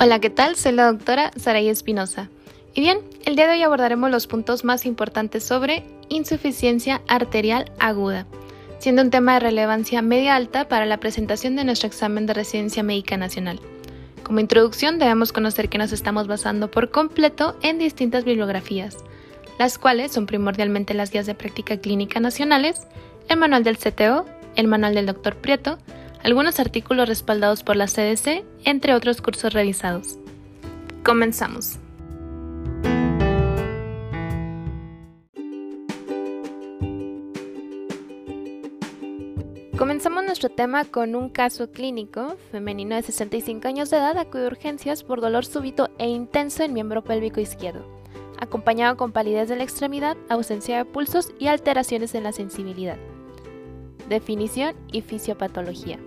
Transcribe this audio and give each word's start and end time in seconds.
Hola, 0.00 0.20
¿qué 0.20 0.30
tal? 0.30 0.54
Soy 0.54 0.70
la 0.70 0.92
doctora 0.92 1.32
Saray 1.34 1.68
Espinosa. 1.68 2.30
Y 2.72 2.82
bien, 2.82 3.00
el 3.24 3.34
día 3.34 3.48
de 3.48 3.54
hoy 3.54 3.64
abordaremos 3.64 4.12
los 4.12 4.28
puntos 4.28 4.62
más 4.62 4.86
importantes 4.86 5.42
sobre 5.42 5.82
insuficiencia 6.08 7.02
arterial 7.08 7.72
aguda, 7.80 8.24
siendo 8.78 9.02
un 9.02 9.10
tema 9.10 9.34
de 9.34 9.40
relevancia 9.40 10.00
media 10.00 10.36
alta 10.36 10.68
para 10.68 10.86
la 10.86 10.98
presentación 11.00 11.56
de 11.56 11.64
nuestro 11.64 11.88
examen 11.88 12.26
de 12.26 12.34
residencia 12.34 12.84
médica 12.84 13.16
nacional. 13.16 13.58
Como 14.22 14.38
introducción 14.38 15.00
debemos 15.00 15.32
conocer 15.32 15.68
que 15.68 15.78
nos 15.78 15.90
estamos 15.90 16.28
basando 16.28 16.70
por 16.70 16.92
completo 16.92 17.56
en 17.62 17.80
distintas 17.80 18.24
bibliografías, 18.24 18.98
las 19.58 19.78
cuales 19.78 20.12
son 20.12 20.26
primordialmente 20.26 20.94
las 20.94 21.10
guías 21.10 21.26
de 21.26 21.34
práctica 21.34 21.76
clínica 21.78 22.20
nacionales, 22.20 22.86
el 23.28 23.38
manual 23.38 23.64
del 23.64 23.78
CTO, 23.78 24.26
el 24.54 24.68
manual 24.68 24.94
del 24.94 25.06
Dr. 25.06 25.34
Prieto, 25.38 25.76
algunos 26.22 26.60
artículos 26.60 27.08
respaldados 27.08 27.62
por 27.62 27.76
la 27.76 27.86
CDC, 27.86 28.44
entre 28.64 28.94
otros 28.94 29.20
cursos 29.20 29.52
revisados. 29.52 30.18
Comenzamos. 31.04 31.78
Comenzamos 39.78 40.24
nuestro 40.24 40.48
tema 40.48 40.84
con 40.84 41.14
un 41.14 41.28
caso 41.28 41.70
clínico 41.70 42.36
femenino 42.50 42.96
de 42.96 43.02
65 43.02 43.68
años 43.68 43.90
de 43.90 43.98
edad 43.98 44.18
acude 44.18 44.44
a 44.44 44.48
urgencias 44.48 45.04
por 45.04 45.20
dolor 45.20 45.44
súbito 45.44 45.88
e 45.98 46.08
intenso 46.08 46.64
en 46.64 46.72
miembro 46.72 47.04
pélvico 47.04 47.40
izquierdo, 47.40 47.86
acompañado 48.40 48.96
con 48.96 49.12
palidez 49.12 49.48
de 49.48 49.54
la 49.54 49.62
extremidad, 49.62 50.16
ausencia 50.28 50.78
de 50.78 50.84
pulsos 50.84 51.32
y 51.38 51.46
alteraciones 51.46 52.16
en 52.16 52.24
la 52.24 52.32
sensibilidad. 52.32 52.98
Definición 54.08 54.74
y 54.90 55.02
fisiopatología. 55.02 56.00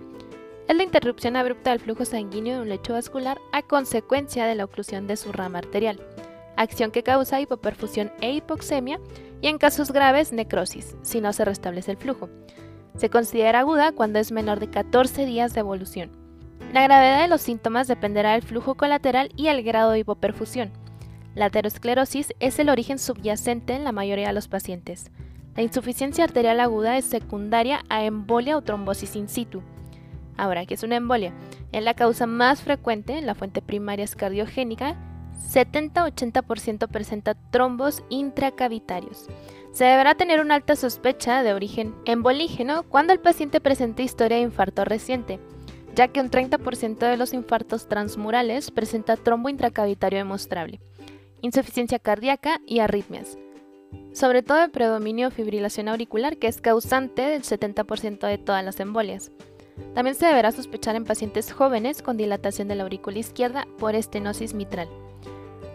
Es 0.68 0.76
la 0.76 0.84
interrupción 0.84 1.36
abrupta 1.36 1.70
del 1.70 1.80
flujo 1.80 2.04
sanguíneo 2.04 2.56
de 2.56 2.62
un 2.62 2.68
lecho 2.68 2.92
vascular 2.92 3.38
a 3.52 3.62
consecuencia 3.62 4.46
de 4.46 4.54
la 4.54 4.64
oclusión 4.64 5.06
de 5.06 5.16
su 5.16 5.32
rama 5.32 5.58
arterial, 5.58 6.00
acción 6.56 6.90
que 6.90 7.02
causa 7.02 7.40
hipoperfusión 7.40 8.12
e 8.20 8.32
hipoxemia 8.32 9.00
y 9.40 9.48
en 9.48 9.58
casos 9.58 9.92
graves 9.92 10.32
necrosis, 10.32 10.96
si 11.02 11.20
no 11.20 11.32
se 11.32 11.44
restablece 11.44 11.90
el 11.90 11.96
flujo. 11.96 12.28
Se 12.96 13.10
considera 13.10 13.60
aguda 13.60 13.92
cuando 13.92 14.18
es 14.18 14.30
menor 14.30 14.60
de 14.60 14.70
14 14.70 15.26
días 15.26 15.52
de 15.52 15.60
evolución. 15.60 16.10
La 16.72 16.82
gravedad 16.82 17.22
de 17.22 17.28
los 17.28 17.42
síntomas 17.42 17.88
dependerá 17.88 18.32
del 18.32 18.42
flujo 18.42 18.76
colateral 18.76 19.30
y 19.36 19.48
el 19.48 19.62
grado 19.62 19.90
de 19.90 20.00
hipoperfusión. 20.00 20.70
La 21.34 21.46
aterosclerosis 21.46 22.34
es 22.40 22.58
el 22.58 22.68
origen 22.68 22.98
subyacente 22.98 23.74
en 23.74 23.84
la 23.84 23.92
mayoría 23.92 24.28
de 24.28 24.34
los 24.34 24.48
pacientes. 24.48 25.10
La 25.56 25.62
insuficiencia 25.62 26.24
arterial 26.24 26.60
aguda 26.60 26.96
es 26.96 27.04
secundaria 27.04 27.80
a 27.88 28.04
embolia 28.04 28.56
o 28.56 28.62
trombosis 28.62 29.16
in 29.16 29.28
situ. 29.28 29.62
Ahora, 30.36 30.66
¿qué 30.66 30.74
es 30.74 30.82
una 30.82 30.96
embolia? 30.96 31.32
Es 31.72 31.82
la 31.82 31.94
causa 31.94 32.26
más 32.26 32.62
frecuente, 32.62 33.20
la 33.20 33.34
fuente 33.34 33.62
primaria 33.62 34.04
es 34.04 34.16
cardiogénica, 34.16 34.96
70-80% 35.50 36.88
presenta 36.88 37.34
trombos 37.34 38.04
intracavitarios. 38.08 39.28
Se 39.72 39.84
deberá 39.84 40.14
tener 40.14 40.40
una 40.40 40.54
alta 40.54 40.76
sospecha 40.76 41.42
de 41.42 41.54
origen 41.54 41.94
embolígeno 42.04 42.84
cuando 42.84 43.12
el 43.12 43.20
paciente 43.20 43.60
presente 43.60 44.02
historia 44.02 44.36
de 44.36 44.44
infarto 44.44 44.84
reciente, 44.84 45.40
ya 45.94 46.08
que 46.08 46.20
un 46.20 46.30
30% 46.30 46.98
de 46.98 47.16
los 47.16 47.32
infartos 47.34 47.88
transmurales 47.88 48.70
presenta 48.70 49.16
trombo 49.16 49.48
intracavitario 49.48 50.18
demostrable, 50.18 50.80
insuficiencia 51.40 51.98
cardíaca 51.98 52.60
y 52.66 52.80
arritmias 52.80 53.36
sobre 54.12 54.42
todo 54.42 54.62
el 54.62 54.70
predominio 54.70 55.30
fibrilación 55.30 55.88
auricular, 55.88 56.36
que 56.36 56.46
es 56.46 56.60
causante 56.60 57.22
del 57.22 57.42
70% 57.42 58.26
de 58.26 58.38
todas 58.38 58.64
las 58.64 58.78
embolias. 58.80 59.30
También 59.94 60.14
se 60.14 60.26
deberá 60.26 60.52
sospechar 60.52 60.96
en 60.96 61.04
pacientes 61.04 61.52
jóvenes 61.52 62.02
con 62.02 62.16
dilatación 62.16 62.68
de 62.68 62.76
la 62.76 62.84
aurícula 62.84 63.18
izquierda 63.18 63.66
por 63.78 63.94
estenosis 63.94 64.54
mitral. 64.54 64.88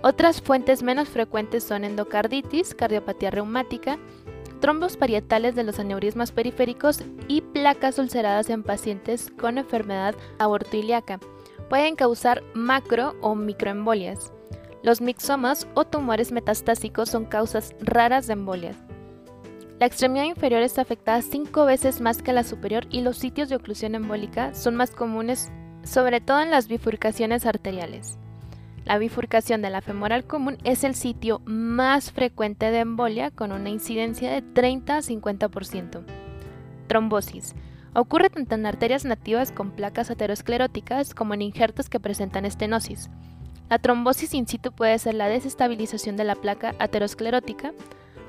Otras 0.04 0.42
fuentes 0.42 0.84
menos 0.84 1.10
frecuentes 1.10 1.64
son 1.64 1.84
endocarditis, 1.84 2.74
cardiopatía 2.76 3.32
reumática, 3.32 3.98
trombos 4.60 4.98
parietales 4.98 5.56
de 5.56 5.64
los 5.64 5.80
aneurismas 5.80 6.32
periféricos 6.32 7.04
y 7.28 7.42
placas 7.42 8.00
ulceradas 8.00 8.50
en 8.50 8.64
pacientes 8.64 9.32
con 9.40 9.58
enfermedad 9.58 10.16
aortoiliaca. 10.40 11.20
Pueden 11.70 11.96
causar 11.96 12.44
macro 12.54 13.16
o 13.22 13.36
microembolias. 13.36 14.32
Los 14.84 15.02
mixomas 15.02 15.68
o 15.74 15.86
tumores 15.86 16.32
metastásicos 16.32 17.10
son 17.10 17.26
causas 17.26 17.76
raras 17.82 18.28
de 18.28 18.34
embolias. 18.34 18.87
La 19.80 19.86
extremidad 19.86 20.26
inferior 20.26 20.64
está 20.64 20.82
afectada 20.82 21.22
cinco 21.22 21.66
veces 21.66 22.02
más 22.02 22.24
que 22.24 22.34
la 22.34 22.44
superior 22.44 22.88
y 22.90 23.02
los 23.02 23.18
sitios 23.18 23.48
de 23.48 23.58
oclusión 23.58 23.94
embólica 23.94 24.56
son 24.56 24.76
más 24.76 24.90
comunes, 24.90 25.52
sobre 25.84 26.20
todo 26.20 26.42
en 26.42 26.50
las 26.50 26.68
bifurcaciones 26.68 27.46
arteriales. 27.46 28.18
La 28.86 28.98
bifurcación 28.98 29.62
de 29.62 29.70
la 29.70 29.82
femoral 29.82 30.24
común 30.24 30.58
es 30.64 30.84
el 30.84 30.96
sitio 30.96 31.42
más 31.46 32.12
frecuente 32.12 32.72
de 32.72 32.80
embolia 32.80 33.30
con 33.30 33.52
una 33.52 33.70
incidencia 33.70 34.32
de 34.32 34.42
30 34.42 34.98
a 34.98 35.02
50%. 35.02 36.04
Trombosis. 36.88 37.54
Ocurre 37.94 38.32
tanto 38.32 38.56
en 38.56 38.66
arterias 38.66 39.06
nativas 39.06 39.52
con 39.52 39.72
placas 39.72 40.10
ateroscleróticas 40.10 41.14
como 41.14 41.36
en 41.36 41.44
injertos 41.44 41.88
que 41.88 42.00
presentan 42.00 42.46
estenosis. 42.46 43.12
La 43.70 43.78
trombosis 43.78 44.34
in 44.34 44.48
situ 44.48 44.72
puede 44.72 44.98
ser 44.98 45.14
la 45.14 45.28
desestabilización 45.28 46.16
de 46.16 46.24
la 46.24 46.36
placa 46.36 46.74
aterosclerótica, 46.80 47.74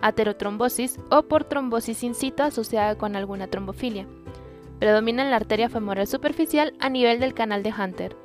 aterotrombosis 0.02 0.98
o 1.10 1.22
por 1.22 1.44
trombosis 1.44 2.02
in 2.02 2.14
situ 2.14 2.42
asociada 2.42 2.96
con 2.96 3.16
alguna 3.16 3.48
trombofilia. 3.48 4.06
Predomina 4.78 5.24
en 5.24 5.30
la 5.30 5.36
arteria 5.36 5.68
femoral 5.68 6.06
superficial 6.06 6.74
a 6.78 6.88
nivel 6.88 7.20
del 7.20 7.34
canal 7.34 7.62
de 7.62 7.72
Hunter. 7.72 8.16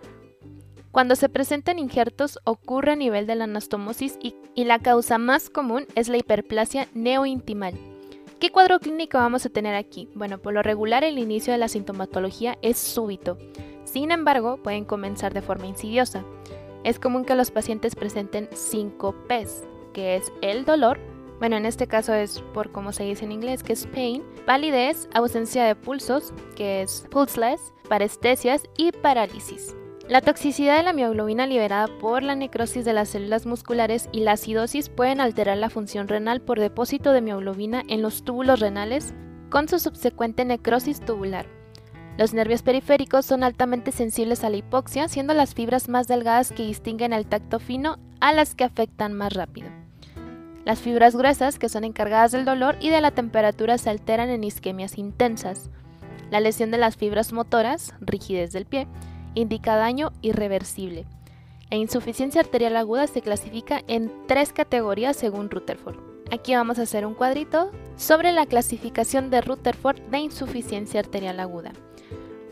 Cuando 0.92 1.16
se 1.16 1.28
presentan 1.28 1.80
injertos 1.80 2.38
ocurre 2.44 2.92
a 2.92 2.96
nivel 2.96 3.26
de 3.26 3.34
la 3.34 3.46
anastomosis 3.46 4.20
y, 4.22 4.36
la 4.64 4.78
causa 4.78 5.18
más 5.18 5.50
común 5.50 5.88
es 5.96 6.08
la 6.08 6.18
hiperplasia 6.18 6.88
neointimal. 6.94 7.74
¿Qué 8.40 8.52
cuadro 8.52 8.80
clínico 8.80 9.18
vamos 9.18 9.44
a 9.48 9.50
tener 9.50 9.74
aquí? 9.74 10.08
Bueno, 10.14 10.38
por 10.38 10.54
lo 10.54 10.62
regular 10.62 11.04
el 11.04 11.18
inicio 11.18 11.52
de 11.52 11.58
la 11.58 11.68
sintomatología 11.68 12.60
es 12.62 12.78
súbito. 12.78 13.40
Sin 13.86 14.12
embargo, 14.12 14.58
pueden 14.58 14.86
comenzar 14.86 15.34
de 15.34 15.42
forma 15.42 15.66
insidiosa. 15.66 16.24
Es 16.84 17.00
común 17.00 17.26
que 17.26 17.34
los 17.34 17.50
pacientes 17.50 17.96
presenten 17.96 18.48
5 18.54 19.16
P's, 19.28 19.64
que 19.94 20.16
es 20.18 20.32
el 20.42 20.64
dolor, 20.66 21.00
bueno, 21.44 21.58
en 21.58 21.66
este 21.66 21.88
caso 21.88 22.14
es 22.14 22.40
por 22.54 22.72
como 22.72 22.94
se 22.94 23.04
dice 23.04 23.26
en 23.26 23.34
inglés, 23.34 23.64
que 23.64 23.74
es 23.74 23.86
pain, 23.88 24.24
palidez, 24.46 25.10
ausencia 25.14 25.66
de 25.66 25.76
pulsos, 25.76 26.34
que 26.56 26.82
es 26.82 27.06
pulseless, 27.12 27.74
parestesias 27.90 28.64
y 28.78 28.94
parálisis. 28.94 29.76
La 30.08 30.22
toxicidad 30.22 30.78
de 30.78 30.84
la 30.84 30.94
mioglobina 30.94 31.46
liberada 31.46 31.90
por 32.00 32.24
la 32.24 32.38
necrosis 32.38 32.86
de 32.86 32.94
las 32.94 33.10
células 33.10 33.46
musculares 33.46 34.08
y 34.14 34.22
la 34.22 34.32
acidosis 34.32 34.88
pueden 34.88 35.20
alterar 35.20 35.58
la 35.58 35.70
función 35.70 36.08
renal 36.08 36.40
por 36.40 36.62
depósito 36.62 37.12
de 37.12 37.20
mioglobina 37.20 37.84
en 37.90 38.02
los 38.02 38.24
túbulos 38.24 38.62
renales 38.62 39.14
con 39.50 39.68
su 39.68 39.80
subsecuente 39.80 40.46
necrosis 40.46 41.02
tubular. 41.02 41.46
Los 42.18 42.34
nervios 42.34 42.62
periféricos 42.62 43.26
son 43.26 43.44
altamente 43.44 43.92
sensibles 43.92 44.46
a 44.46 44.50
la 44.50 44.56
hipoxia, 44.56 45.10
siendo 45.10 45.34
las 45.34 45.56
fibras 45.56 45.90
más 45.90 46.08
delgadas 46.08 46.54
que 46.54 46.64
distinguen 46.64 47.12
el 47.12 47.26
tacto 47.26 47.60
fino 47.60 47.98
a 48.22 48.32
las 48.32 48.56
que 48.56 48.64
afectan 48.64 49.12
más 49.12 49.34
rápido. 49.34 49.83
Las 50.66 50.80
fibras 50.80 51.16
gruesas, 51.16 51.60
que 51.60 51.68
son 51.68 51.84
encargadas 51.84 52.32
del 52.32 52.46
dolor 52.46 52.78
y 52.80 52.90
de 52.90 53.02
la 53.02 53.12
temperatura, 53.12 53.78
se 53.78 53.90
alteran 53.90 54.30
en 54.30 54.44
isquemias 54.44 54.98
intensas. 54.98 55.70
La 56.32 56.40
lesión 56.40 56.72
de 56.72 56.78
las 56.78 56.96
fibras 56.96 57.34
motoras, 57.34 57.94
rigidez 58.00 58.54
del 58.54 58.66
pie, 58.66 58.88
indica 59.36 59.76
daño 59.76 60.12
irreversible. 60.22 61.06
La 61.70 61.78
insuficiencia 61.78 62.42
arterial 62.42 62.78
aguda 62.78 63.08
se 63.08 63.22
clasifica 63.22 63.82
en 63.88 64.12
tres 64.28 64.54
categorías 64.54 65.18
según 65.18 65.50
Rutherford. 65.50 65.98
Aquí 66.32 66.56
vamos 66.56 66.80
a 66.80 66.84
hacer 66.84 67.06
un 67.06 67.14
cuadrito 67.14 67.72
sobre 67.98 68.32
la 68.32 68.46
clasificación 68.46 69.30
de 69.30 69.42
Rutherford 69.42 70.00
de 70.10 70.20
insuficiencia 70.20 71.00
arterial 71.00 71.40
aguda. 71.40 71.74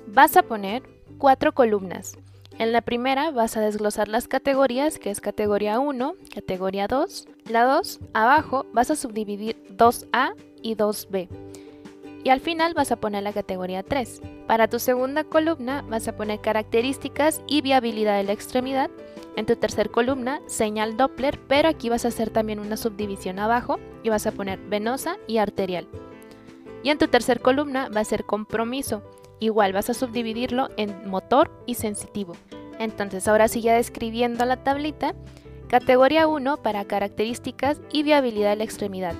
Vas 0.07 0.35
a 0.35 0.43
poner 0.43 0.83
cuatro 1.17 1.53
columnas. 1.53 2.17
En 2.61 2.73
la 2.73 2.81
primera 2.81 3.31
vas 3.31 3.57
a 3.57 3.61
desglosar 3.61 4.07
las 4.07 4.27
categorías, 4.27 4.99
que 4.99 5.09
es 5.09 5.19
categoría 5.19 5.79
1, 5.79 6.13
categoría 6.31 6.85
2. 6.87 7.27
La 7.49 7.63
2, 7.63 7.99
abajo, 8.13 8.67
vas 8.71 8.91
a 8.91 8.95
subdividir 8.95 9.57
2A 9.75 10.35
y 10.61 10.75
2B. 10.75 11.27
Y 12.23 12.29
al 12.29 12.39
final 12.39 12.75
vas 12.75 12.91
a 12.91 12.97
poner 12.97 13.23
la 13.23 13.33
categoría 13.33 13.81
3. 13.81 14.21
Para 14.45 14.67
tu 14.67 14.77
segunda 14.77 15.23
columna 15.23 15.83
vas 15.89 16.07
a 16.07 16.15
poner 16.15 16.39
características 16.39 17.41
y 17.47 17.61
viabilidad 17.61 18.17
de 18.17 18.25
la 18.25 18.33
extremidad. 18.33 18.91
En 19.35 19.47
tu 19.47 19.55
tercera 19.55 19.89
columna, 19.89 20.39
señal 20.45 20.97
Doppler, 20.97 21.39
pero 21.47 21.67
aquí 21.67 21.89
vas 21.89 22.05
a 22.05 22.09
hacer 22.09 22.29
también 22.29 22.59
una 22.59 22.77
subdivisión 22.77 23.39
abajo 23.39 23.79
y 24.03 24.09
vas 24.09 24.27
a 24.27 24.33
poner 24.33 24.59
venosa 24.59 25.17
y 25.25 25.39
arterial. 25.39 25.87
Y 26.83 26.91
en 26.91 26.99
tu 26.99 27.07
tercera 27.07 27.41
columna 27.41 27.89
va 27.89 28.01
a 28.01 28.05
ser 28.05 28.23
compromiso. 28.23 29.01
Igual 29.41 29.73
vas 29.73 29.89
a 29.89 29.93
subdividirlo 29.93 30.69
en 30.77 31.09
motor 31.09 31.51
y 31.65 31.75
sensitivo. 31.75 32.37
Entonces 32.79 33.27
ahora 33.27 33.49
sigue 33.49 33.73
describiendo 33.73 34.45
la 34.45 34.63
tablita. 34.63 35.13
Categoría 35.67 36.27
1 36.27 36.57
para 36.63 36.85
características 36.85 37.81
y 37.91 38.03
viabilidad 38.03 38.51
de 38.51 38.55
la 38.55 38.63
extremidad. 38.63 39.15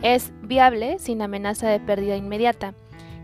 Es 0.00 0.32
viable 0.40 0.98
sin 0.98 1.20
amenaza 1.20 1.68
de 1.68 1.80
pérdida 1.80 2.16
inmediata. 2.16 2.74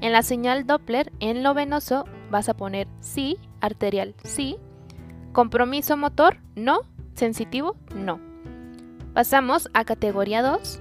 En 0.03 0.13
la 0.13 0.23
señal 0.23 0.67
Doppler, 0.67 1.11
en 1.21 1.43
lo 1.43 1.55
venoso, 1.55 2.05
vas 2.31 2.51
a 2.51 2.55
poner 2.55 2.89
sí, 3.01 3.39
arterial 3.61 4.15
sí, 4.25 4.59
Compromiso 5.33 5.97
motor, 5.97 6.39
no. 6.57 6.81
Sensitivo, 7.15 7.77
no. 7.95 8.19
Pasamos 9.15 9.69
a 9.75 9.85
categoría 9.85 10.43
2. 10.43 10.81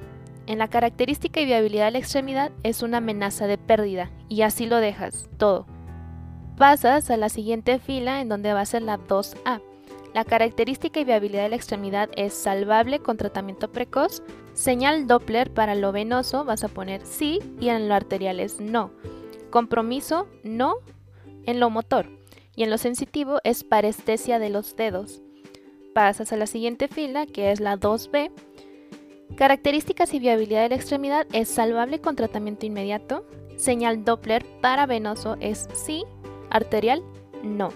En 0.50 0.58
la 0.58 0.68
característica 0.68 1.40
y 1.40 1.46
viabilidad 1.46 1.86
de 1.86 1.92
la 1.92 2.00
extremidad 2.00 2.52
es 2.64 2.82
una 2.82 2.98
amenaza 2.98 3.46
de 3.46 3.60
pérdida 3.60 4.10
y 4.30 4.42
así 4.42 4.66
lo 4.66 4.78
dejas, 4.78 5.30
todo. 5.38 5.68
Pasas 6.58 7.12
a 7.12 7.18
la 7.18 7.30
siguiente 7.30 7.78
fila 7.78 8.20
en 8.20 8.30
donde 8.30 8.52
va 8.52 8.62
a 8.62 8.66
ser 8.66 8.82
la 8.82 8.98
2A. 8.98 9.62
La 10.16 10.26
característica 10.26 11.00
y 11.00 11.04
viabilidad 11.04 11.44
de 11.44 11.50
la 11.50 11.56
extremidad 11.56 12.10
es 12.16 12.34
salvable 12.34 12.98
con 12.98 13.16
tratamiento 13.16 13.72
precoz. 13.72 14.24
Señal 14.54 15.06
Doppler 15.06 15.54
para 15.54 15.76
lo 15.76 15.92
venoso 15.92 16.46
vas 16.46 16.64
a 16.64 16.68
poner 16.68 17.06
sí 17.06 17.38
y 17.60 17.70
en 17.70 17.88
lo 17.88 17.94
arterial 17.94 18.40
es 18.40 18.60
no. 18.60 18.90
Compromiso 19.52 20.28
no 20.44 20.78
en 21.46 21.60
lo 21.60 21.70
motor 21.70 22.08
y 22.56 22.64
en 22.64 22.72
lo 22.72 22.80
sensitivo 22.80 23.38
es 23.44 23.64
parestesia 23.64 24.40
de 24.40 24.50
los 24.50 24.76
dedos. 24.76 25.22
Pasas 25.94 26.34
a 26.34 26.38
la 26.38 26.48
siguiente 26.48 26.88
fila 26.88 27.28
que 27.28 27.52
es 27.52 27.60
la 27.60 27.78
2B. 27.78 28.32
Características 29.36 30.14
y 30.14 30.20
viabilidad 30.20 30.64
de 30.64 30.70
la 30.70 30.76
extremidad 30.76 31.28
es 31.32 31.50
salvable 31.50 32.00
con 32.00 32.16
tratamiento 32.16 32.66
inmediato. 32.66 33.26
Señal 33.58 34.04
Doppler 34.04 34.46
para 34.62 34.86
venoso 34.86 35.38
es 35.40 35.68
sí, 35.74 36.04
arterial 36.50 37.04
no. 37.44 37.70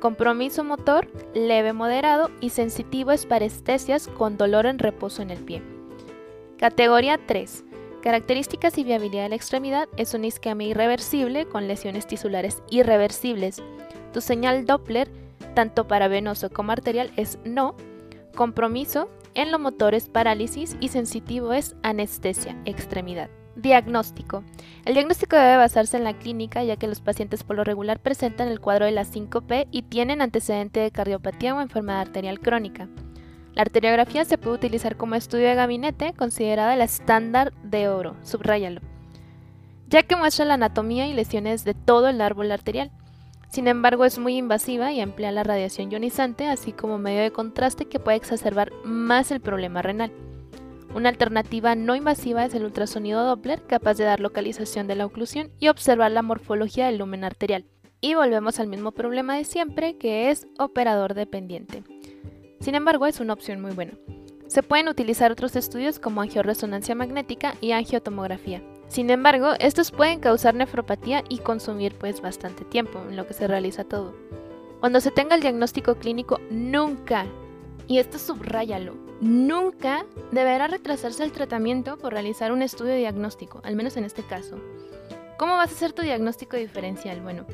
Compromiso 0.00 0.64
motor, 0.64 1.08
leve 1.34 1.72
moderado 1.72 2.30
y 2.40 2.50
sensitivo 2.50 3.12
es 3.12 3.26
parestesias 3.26 4.08
con 4.08 4.36
dolor 4.36 4.66
en 4.66 4.78
reposo 4.78 5.22
en 5.22 5.30
el 5.30 5.38
pie. 5.38 5.62
Categoría 6.58 7.18
3. 7.26 7.64
Características 8.02 8.78
y 8.78 8.84
viabilidad 8.84 9.24
de 9.24 9.28
la 9.30 9.36
extremidad 9.36 9.88
es 9.98 10.14
una 10.14 10.26
isquemia 10.26 10.68
irreversible 10.68 11.46
con 11.46 11.68
lesiones 11.68 12.06
tisulares 12.06 12.62
irreversibles. 12.70 13.62
Tu 14.14 14.22
señal 14.22 14.64
Doppler, 14.64 15.10
tanto 15.54 15.86
para 15.86 16.08
venoso 16.08 16.48
como 16.48 16.72
arterial, 16.72 17.12
es 17.16 17.38
no. 17.44 17.74
Compromiso, 18.34 19.10
en 19.34 19.52
lo 19.52 19.58
motor 19.58 19.94
es 19.94 20.08
parálisis 20.08 20.76
y 20.80 20.88
sensitivo 20.88 21.52
es 21.52 21.76
anestesia, 21.82 22.56
extremidad. 22.64 23.30
Diagnóstico. 23.56 24.44
El 24.84 24.94
diagnóstico 24.94 25.36
debe 25.36 25.56
basarse 25.56 25.96
en 25.96 26.04
la 26.04 26.16
clínica 26.16 26.64
ya 26.64 26.76
que 26.76 26.86
los 26.86 27.00
pacientes 27.00 27.44
por 27.44 27.56
lo 27.56 27.64
regular 27.64 28.00
presentan 28.00 28.48
el 28.48 28.60
cuadro 28.60 28.86
de 28.86 28.92
la 28.92 29.04
5P 29.04 29.68
y 29.70 29.82
tienen 29.82 30.22
antecedente 30.22 30.80
de 30.80 30.90
cardiopatía 30.90 31.54
o 31.54 31.60
enfermedad 31.60 32.00
arterial 32.00 32.40
crónica. 32.40 32.88
La 33.54 33.62
arteriografía 33.62 34.24
se 34.24 34.38
puede 34.38 34.56
utilizar 34.56 34.96
como 34.96 35.16
estudio 35.16 35.48
de 35.48 35.56
gabinete, 35.56 36.14
considerada 36.14 36.76
la 36.76 36.84
estándar 36.84 37.52
de 37.64 37.88
oro, 37.88 38.16
subráyalo, 38.22 38.80
ya 39.88 40.04
que 40.04 40.16
muestra 40.16 40.44
la 40.44 40.54
anatomía 40.54 41.08
y 41.08 41.12
lesiones 41.12 41.64
de 41.64 41.74
todo 41.74 42.08
el 42.08 42.20
árbol 42.20 42.52
arterial. 42.52 42.92
Sin 43.50 43.66
embargo, 43.66 44.04
es 44.04 44.18
muy 44.18 44.36
invasiva 44.36 44.92
y 44.92 45.00
emplea 45.00 45.32
la 45.32 45.42
radiación 45.42 45.90
ionizante, 45.90 46.46
así 46.46 46.72
como 46.72 46.98
medio 46.98 47.20
de 47.20 47.32
contraste 47.32 47.86
que 47.86 47.98
puede 47.98 48.16
exacerbar 48.16 48.72
más 48.84 49.32
el 49.32 49.40
problema 49.40 49.82
renal. 49.82 50.12
Una 50.94 51.08
alternativa 51.08 51.74
no 51.74 51.96
invasiva 51.96 52.44
es 52.44 52.54
el 52.54 52.64
ultrasonido 52.64 53.24
Doppler, 53.24 53.62
capaz 53.62 53.94
de 53.94 54.04
dar 54.04 54.20
localización 54.20 54.86
de 54.86 54.94
la 54.94 55.06
oclusión 55.06 55.50
y 55.58 55.68
observar 55.68 56.12
la 56.12 56.22
morfología 56.22 56.86
del 56.86 56.98
lumen 56.98 57.24
arterial. 57.24 57.64
Y 58.00 58.14
volvemos 58.14 58.60
al 58.60 58.68
mismo 58.68 58.92
problema 58.92 59.36
de 59.36 59.44
siempre, 59.44 59.98
que 59.98 60.30
es 60.30 60.46
operador 60.58 61.14
dependiente. 61.14 61.82
Sin 62.60 62.76
embargo, 62.76 63.06
es 63.06 63.18
una 63.18 63.32
opción 63.32 63.60
muy 63.60 63.72
buena. 63.72 63.92
Se 64.46 64.62
pueden 64.62 64.88
utilizar 64.88 65.30
otros 65.32 65.54
estudios 65.56 65.98
como 65.98 66.22
angioresonancia 66.22 66.94
magnética 66.94 67.54
y 67.60 67.72
angiotomografía. 67.72 68.62
Sin 68.90 69.08
embargo, 69.08 69.54
estos 69.58 69.90
pueden 69.90 70.20
causar 70.20 70.54
nefropatía 70.54 71.24
y 71.30 71.38
consumir 71.38 71.94
pues 71.94 72.20
bastante 72.20 72.66
tiempo 72.66 73.00
en 73.08 73.16
lo 73.16 73.26
que 73.26 73.32
se 73.32 73.46
realiza 73.46 73.84
todo. 73.84 74.14
Cuando 74.80 75.00
se 75.00 75.10
tenga 75.10 75.34
el 75.34 75.40
diagnóstico 75.40 75.94
clínico, 75.94 76.38
nunca, 76.50 77.24
y 77.86 77.98
esto 77.98 78.18
subrayalo, 78.18 78.94
Nunca 79.20 80.06
deberá 80.32 80.66
retrasarse 80.66 81.22
el 81.22 81.32
tratamiento 81.32 81.98
por 81.98 82.14
realizar 82.14 82.52
un 82.52 82.62
estudio 82.62 82.94
diagnóstico, 82.94 83.60
al 83.64 83.76
menos 83.76 83.98
en 83.98 84.04
este 84.04 84.22
caso. 84.22 84.58
¿Cómo 85.38 85.56
vas 85.56 85.70
a 85.70 85.74
hacer 85.74 85.92
tu 85.92 86.00
diagnóstico 86.00 86.56
diferencial? 86.56 87.20
Bueno, 87.20 87.44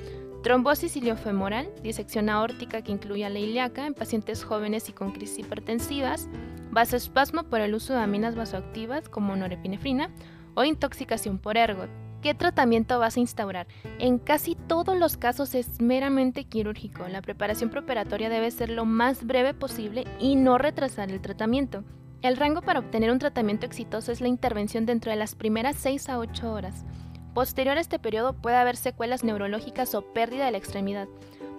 trombosis 0.45 0.97
iliofemoral, 0.97 1.69
disección 1.83 2.29
aórtica 2.29 2.83
que 2.83 2.93
incluye 2.93 3.29
la 3.29 3.41
ilíaca 3.41 3.85
en 3.85 3.95
pacientes 3.95 4.45
jóvenes 4.45 4.89
y 4.89 4.93
con 4.93 5.11
crisis 5.11 5.41
hipertensivas, 5.41 6.29
vasoespasmo 6.71 7.43
por 7.43 7.61
el 7.61 7.75
uso 7.75 7.95
de 7.95 8.01
aminas 8.01 8.37
vasoactivas 8.37 9.09
como 9.09 9.35
norepinefrina 9.35 10.11
o 10.57 10.65
intoxicación 10.65 11.39
por 11.39 11.57
ergot, 11.57 11.89
¿Qué 12.27 12.35
tratamiento 12.35 12.99
vas 12.99 13.17
a 13.17 13.21
instaurar? 13.21 13.69
En 14.01 14.19
casi 14.19 14.57
todos 14.57 14.99
los 14.99 15.17
casos 15.17 15.55
es 15.55 15.81
meramente 15.81 16.43
quirúrgico. 16.43 17.07
La 17.07 17.23
preparación 17.23 17.71
preoperatoria 17.71 18.29
debe 18.29 18.51
ser 18.51 18.71
lo 18.71 18.85
más 18.85 19.25
breve 19.25 19.55
posible 19.55 20.05
y 20.19 20.35
no 20.35 20.59
retrasar 20.59 21.09
el 21.13 21.21
tratamiento. 21.21 21.85
El 22.23 22.37
rango 22.37 22.63
para 22.63 22.81
obtener 22.81 23.13
un 23.13 23.21
tratamiento 23.21 23.65
exitoso 23.65 24.11
es 24.11 24.21
la 24.21 24.27
intervención 24.27 24.87
dentro 24.87 25.13
de 25.13 25.17
las 25.17 25.37
primeras 25.37 25.77
6 25.77 26.09
a 26.09 26.19
8 26.19 26.53
horas. 26.53 26.85
Posterior 27.33 27.77
a 27.77 27.81
este 27.81 28.01
periodo 28.01 28.33
puede 28.33 28.57
haber 28.57 28.77
secuelas 28.77 29.23
neurológicas 29.23 29.95
o 29.95 30.03
pérdida 30.03 30.47
de 30.47 30.51
la 30.51 30.59
extremidad. 30.59 31.07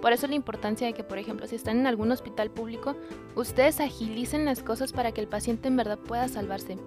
Por 0.01 0.11
eso 0.11 0.27
la 0.27 0.35
importancia 0.35 0.85
de 0.85 0.93
que, 0.93 1.05
por 1.05 1.17
ejemplo, 1.17 1.47
si 1.47 1.55
están 1.55 1.79
en 1.79 1.87
algún 1.87 2.11
hospital 2.11 2.51
público, 2.51 2.97
ustedes 3.35 3.79
agilicen 3.79 4.43
las 4.43 4.63
cosas 4.63 4.91
para 4.91 5.13
que 5.13 5.21
el 5.21 5.27
paciente 5.27 5.69
en 5.69 5.77
verdad 5.77 5.97
pueda 5.97 6.27
salvarse. 6.27 6.77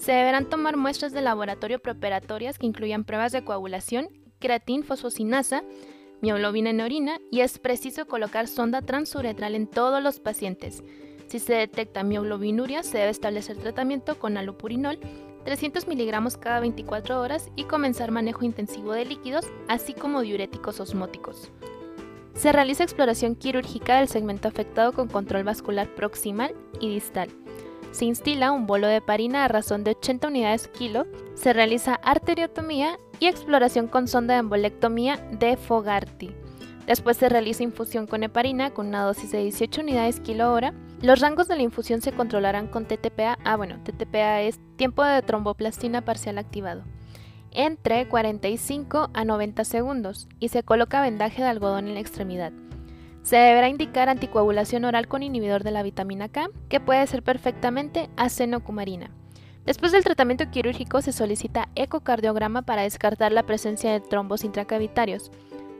Se 0.00 0.12
deberán 0.12 0.46
tomar 0.46 0.78
muestras 0.78 1.12
de 1.12 1.20
laboratorio 1.20 1.78
preoperatorias 1.78 2.58
que 2.58 2.64
incluyan 2.64 3.04
pruebas 3.04 3.32
de 3.32 3.44
coagulación, 3.44 4.08
creatin 4.38 4.82
fosfocinasa, 4.82 5.62
mioglobina 6.22 6.70
en 6.70 6.80
orina 6.80 7.18
y 7.30 7.40
es 7.40 7.58
preciso 7.58 8.06
colocar 8.06 8.48
sonda 8.48 8.80
transuretral 8.80 9.54
en 9.54 9.66
todos 9.66 10.02
los 10.02 10.18
pacientes. 10.18 10.82
Si 11.26 11.38
se 11.38 11.52
detecta 11.52 12.02
mioglobinuria, 12.02 12.82
se 12.82 12.96
debe 12.96 13.10
establecer 13.10 13.58
tratamiento 13.58 14.18
con 14.18 14.38
alopurinol 14.38 14.98
300 15.44 15.86
miligramos 15.86 16.38
cada 16.38 16.60
24 16.60 17.20
horas 17.20 17.50
y 17.54 17.64
comenzar 17.64 18.10
manejo 18.10 18.46
intensivo 18.46 18.94
de 18.94 19.04
líquidos, 19.04 19.44
así 19.68 19.92
como 19.92 20.22
diuréticos 20.22 20.80
osmóticos. 20.80 21.52
Se 22.32 22.52
realiza 22.52 22.84
exploración 22.84 23.34
quirúrgica 23.34 23.98
del 23.98 24.08
segmento 24.08 24.48
afectado 24.48 24.94
con 24.94 25.08
control 25.08 25.44
vascular 25.44 25.94
proximal 25.94 26.54
y 26.80 26.88
distal 26.88 27.28
se 27.92 28.04
instila 28.04 28.52
un 28.52 28.66
bolo 28.66 28.86
de 28.86 29.00
parina 29.00 29.44
a 29.44 29.48
razón 29.48 29.84
de 29.84 29.92
80 29.92 30.28
unidades 30.28 30.68
kilo, 30.68 31.06
se 31.34 31.52
realiza 31.52 31.94
arteriotomía 31.94 32.98
y 33.18 33.26
exploración 33.26 33.88
con 33.88 34.08
sonda 34.08 34.34
de 34.34 34.40
embolectomía 34.40 35.16
de 35.32 35.56
Fogarty. 35.56 36.34
Después 36.86 37.16
se 37.16 37.28
realiza 37.28 37.62
infusión 37.62 38.06
con 38.06 38.22
heparina 38.22 38.70
con 38.70 38.88
una 38.88 39.04
dosis 39.04 39.30
de 39.30 39.42
18 39.42 39.82
unidades 39.82 40.20
kilo 40.20 40.52
hora. 40.52 40.74
Los 41.02 41.20
rangos 41.20 41.46
de 41.46 41.56
la 41.56 41.62
infusión 41.62 42.00
se 42.00 42.12
controlarán 42.12 42.66
con 42.66 42.84
TTPA. 42.86 43.38
Ah, 43.44 43.56
bueno, 43.56 43.78
TTPA 43.84 44.42
es 44.42 44.58
tiempo 44.76 45.04
de 45.04 45.22
tromboplastina 45.22 46.04
parcial 46.04 46.38
activado. 46.38 46.82
Entre 47.52 48.08
45 48.08 49.10
a 49.12 49.24
90 49.24 49.64
segundos 49.64 50.28
y 50.38 50.48
se 50.48 50.62
coloca 50.62 51.00
vendaje 51.00 51.42
de 51.42 51.48
algodón 51.48 51.88
en 51.88 51.94
la 51.94 52.00
extremidad. 52.00 52.52
Se 53.22 53.36
deberá 53.36 53.68
indicar 53.68 54.08
anticoagulación 54.08 54.84
oral 54.84 55.08
con 55.08 55.22
inhibidor 55.22 55.62
de 55.62 55.70
la 55.70 55.82
vitamina 55.82 56.28
K, 56.28 56.48
que 56.68 56.80
puede 56.80 57.06
ser 57.06 57.22
perfectamente 57.22 58.08
acenocumarina. 58.16 59.10
Después 59.66 59.92
del 59.92 60.04
tratamiento 60.04 60.50
quirúrgico 60.50 61.02
se 61.02 61.12
solicita 61.12 61.68
ecocardiograma 61.74 62.62
para 62.62 62.82
descartar 62.82 63.30
la 63.30 63.44
presencia 63.44 63.92
de 63.92 64.00
trombos 64.00 64.42
intracavitarios. 64.42 65.30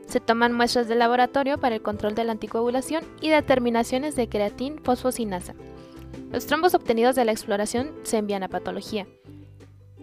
Se 0.07 0.19
toman 0.19 0.53
muestras 0.53 0.87
de 0.87 0.95
laboratorio 0.95 1.57
para 1.57 1.75
el 1.75 1.81
control 1.81 2.15
de 2.15 2.23
la 2.23 2.33
anticoagulación 2.33 3.03
y 3.21 3.29
determinaciones 3.29 4.15
de 4.15 4.29
creatin 4.29 4.79
fosfocinasa. 4.83 5.55
Los 6.31 6.45
trombos 6.45 6.73
obtenidos 6.73 7.15
de 7.15 7.25
la 7.25 7.31
exploración 7.31 7.91
se 8.03 8.17
envían 8.17 8.43
a 8.43 8.49
patología. 8.49 9.07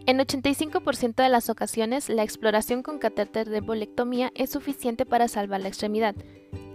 En 0.06 0.18
85% 0.18 1.22
de 1.22 1.28
las 1.28 1.50
ocasiones, 1.50 2.08
la 2.08 2.22
exploración 2.22 2.82
con 2.82 2.98
catéter 2.98 3.48
de 3.50 3.60
bolectomía 3.60 4.32
es 4.34 4.50
suficiente 4.50 5.04
para 5.04 5.28
salvar 5.28 5.60
la 5.60 5.68
extremidad, 5.68 6.14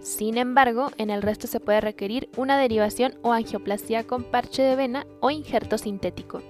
sin 0.04 0.38
embargo, 0.38 0.92
en 0.98 1.10
el 1.10 1.22
resto 1.22 1.48
se 1.48 1.62
puede 1.62 1.80
requerir 1.80 2.30
una 2.36 2.58
derivación 2.58 3.16
o 3.22 3.32
angioplastia 3.32 4.04
con 4.04 4.24
parche 4.24 4.62
de 4.62 4.76
vena 4.76 5.08
o 5.22 5.32
injerto 5.32 5.78
sintético. 5.78 6.42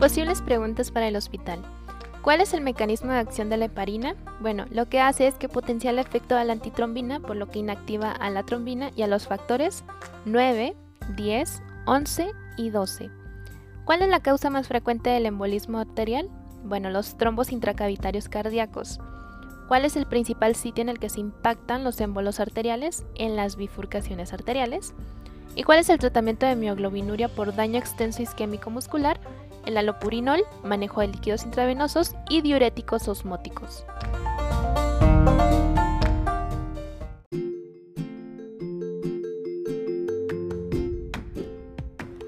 Posibles 0.00 0.40
preguntas 0.40 0.90
para 0.90 1.06
el 1.08 1.16
hospital. 1.16 1.60
¿Cuál 2.22 2.40
es 2.40 2.54
el 2.54 2.62
mecanismo 2.62 3.12
de 3.12 3.18
acción 3.18 3.50
de 3.50 3.58
la 3.58 3.66
heparina? 3.66 4.16
Bueno, 4.40 4.64
lo 4.70 4.88
que 4.88 5.00
hace 5.00 5.26
es 5.26 5.34
que 5.34 5.50
potencia 5.50 5.90
el 5.90 5.98
efecto 5.98 6.34
de 6.34 6.46
la 6.46 6.54
antitrombina, 6.54 7.20
por 7.20 7.36
lo 7.36 7.50
que 7.50 7.58
inactiva 7.58 8.10
a 8.10 8.30
la 8.30 8.42
trombina 8.44 8.90
y 8.96 9.02
a 9.02 9.06
los 9.06 9.26
factores 9.26 9.84
9, 10.24 10.74
10, 11.14 11.62
11 11.84 12.32
y 12.56 12.70
12. 12.70 13.19
¿Cuál 13.84 14.02
es 14.02 14.08
la 14.08 14.20
causa 14.20 14.50
más 14.50 14.68
frecuente 14.68 15.10
del 15.10 15.26
embolismo 15.26 15.78
arterial? 15.78 16.30
Bueno, 16.64 16.90
los 16.90 17.16
trombos 17.16 17.52
intracavitarios 17.52 18.28
cardíacos. 18.28 19.00
¿Cuál 19.68 19.84
es 19.84 19.96
el 19.96 20.06
principal 20.06 20.54
sitio 20.54 20.82
en 20.82 20.88
el 20.88 20.98
que 20.98 21.08
se 21.08 21.20
impactan 21.20 21.84
los 21.84 22.00
émbolos 22.00 22.40
arteriales? 22.40 23.04
En 23.14 23.36
las 23.36 23.56
bifurcaciones 23.56 24.32
arteriales. 24.32 24.94
¿Y 25.54 25.62
cuál 25.62 25.78
es 25.78 25.88
el 25.88 25.98
tratamiento 25.98 26.46
de 26.46 26.56
mioglobinuria 26.56 27.28
por 27.28 27.54
daño 27.54 27.78
extenso 27.78 28.22
isquémico 28.22 28.70
muscular? 28.70 29.20
el 29.66 29.76
alopurinol, 29.76 30.42
manejo 30.64 31.00
de 31.00 31.08
líquidos 31.08 31.44
intravenosos 31.44 32.14
y 32.28 32.42
diuréticos 32.42 33.08
osmóticos. 33.08 33.84